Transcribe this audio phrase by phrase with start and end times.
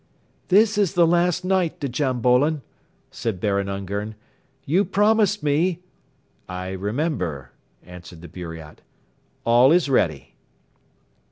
[0.47, 2.63] "This is the last night, Djam Bolon!"
[3.11, 4.15] said Baron Ungern.
[4.65, 5.83] "You promised me..."
[6.49, 7.51] "I remember,"
[7.83, 8.81] answered the Buriat,
[9.45, 10.33] "all is ready."